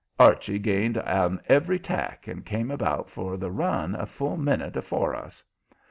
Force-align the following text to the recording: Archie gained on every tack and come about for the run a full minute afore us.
Archie 0.19 0.57
gained 0.57 0.97
on 0.97 1.39
every 1.47 1.77
tack 1.77 2.27
and 2.27 2.43
come 2.43 2.71
about 2.71 3.07
for 3.07 3.37
the 3.37 3.51
run 3.51 3.93
a 3.93 4.07
full 4.07 4.35
minute 4.35 4.75
afore 4.75 5.13
us. 5.15 5.43